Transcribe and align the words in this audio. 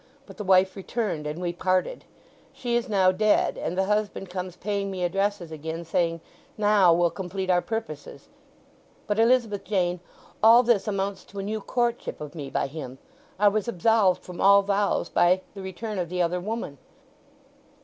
But 0.25 0.37
the 0.37 0.43
wife 0.43 0.75
returned, 0.75 1.27
and 1.27 1.39
we 1.39 1.53
parted. 1.53 2.05
She 2.53 2.75
is 2.75 2.89
now 2.89 3.11
dead, 3.11 3.55
and 3.55 3.77
the 3.77 3.83
husband 3.83 4.31
comes 4.31 4.55
paying 4.55 4.89
me 4.89 5.03
addresses 5.03 5.51
again, 5.51 5.85
saying, 5.85 6.21
'Now 6.57 6.91
we'll 6.91 7.11
complete 7.11 7.51
our 7.51 7.61
purposes.' 7.61 8.27
But, 9.05 9.19
Elizabeth 9.19 9.63
Jane, 9.63 9.99
all 10.41 10.63
this 10.63 10.87
amounts 10.87 11.23
to 11.25 11.37
a 11.37 11.43
new 11.43 11.61
courtship 11.61 12.19
of 12.19 12.33
me 12.33 12.49
by 12.49 12.65
him; 12.65 12.97
I 13.37 13.49
was 13.49 13.67
absolved 13.67 14.23
from 14.23 14.41
all 14.41 14.63
vows 14.63 15.07
by 15.07 15.41
the 15.53 15.61
return 15.61 15.99
of 15.99 16.09
the 16.09 16.19
other 16.23 16.39
woman." 16.39 16.79